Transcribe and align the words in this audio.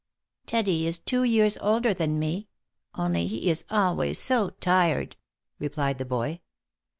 "Teddy 0.47 0.87
is 0.87 0.97
two 0.97 1.23
years 1.23 1.59
older 1.61 1.93
than 1.93 2.17
me— 2.17 2.47
only 2.95 3.27
he 3.27 3.51
is 3.51 3.65
always 3.69 4.17
so 4.17 4.49
tired," 4.59 5.15
replied 5.59 5.99
the 5.99 6.05
boy. 6.05 6.39